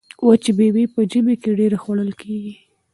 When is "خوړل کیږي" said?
1.83-2.53